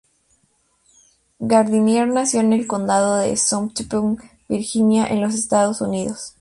Gardiner 1.41 2.07
nació 2.07 2.39
en 2.39 2.53
el 2.53 2.65
Condado 2.65 3.17
de 3.17 3.37
Southampton, 3.37 4.17
Virginia, 4.49 5.05
en 5.05 5.21
los 5.21 5.35
Estados 5.35 5.79
Unidos. 5.79 6.29